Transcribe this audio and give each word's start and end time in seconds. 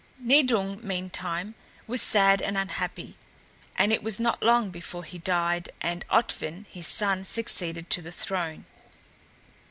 Nidung, 0.17 0.81
meantime, 0.83 1.53
was 1.85 2.01
sad 2.01 2.41
and 2.41 2.57
unhappy, 2.57 3.17
and 3.75 3.93
it 3.93 4.01
was 4.01 4.19
not 4.19 4.41
long 4.41 4.71
before 4.71 5.03
he 5.03 5.19
died 5.19 5.69
and 5.79 6.03
Otvin, 6.09 6.65
his 6.71 6.87
son, 6.87 7.23
succeeded 7.23 7.87
to 7.91 8.01
the 8.01 8.11
throne. 8.11 8.65